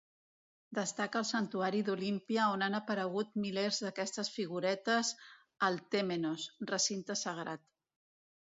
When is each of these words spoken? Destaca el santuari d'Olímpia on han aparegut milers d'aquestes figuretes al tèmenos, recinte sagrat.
Destaca 0.75 1.19
el 1.19 1.27
santuari 1.31 1.81
d'Olímpia 1.89 2.47
on 2.55 2.65
han 2.69 2.77
aparegut 2.79 3.37
milers 3.43 3.83
d'aquestes 3.85 4.33
figuretes 4.39 5.13
al 5.69 5.81
tèmenos, 5.97 6.49
recinte 6.75 7.23
sagrat. 7.27 7.67